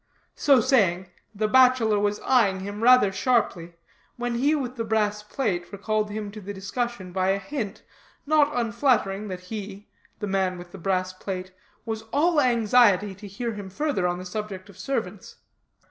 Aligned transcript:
So 0.33 0.61
saying, 0.61 1.11
the 1.35 1.47
bachelor 1.47 1.99
was 1.99 2.19
eying 2.21 2.61
him 2.61 2.81
rather 2.81 3.11
sharply, 3.11 3.75
when 4.15 4.33
he 4.33 4.55
with 4.55 4.75
the 4.75 4.83
brass 4.83 5.21
plate 5.21 5.71
recalled 5.71 6.09
him 6.09 6.31
to 6.31 6.41
the 6.41 6.55
discussion 6.55 7.11
by 7.11 7.29
a 7.29 7.37
hint, 7.37 7.83
not 8.25 8.49
unflattering, 8.51 9.27
that 9.27 9.41
he 9.41 9.89
(the 10.17 10.25
man 10.25 10.57
with 10.57 10.71
the 10.71 10.79
brass 10.79 11.13
plate) 11.13 11.51
was 11.85 12.01
all 12.11 12.41
anxiety 12.41 13.13
to 13.13 13.27
hear 13.27 13.53
him 13.53 13.69
further 13.69 14.07
on 14.07 14.17
the 14.17 14.25
subject 14.25 14.69
of 14.69 14.77
servants. 14.79 15.35